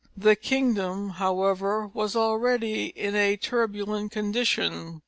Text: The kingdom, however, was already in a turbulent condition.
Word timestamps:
The 0.17 0.35
kingdom, 0.35 1.09
however, 1.09 1.85
was 1.85 2.15
already 2.15 2.85
in 2.87 3.15
a 3.15 3.37
turbulent 3.37 4.11
condition. 4.11 4.99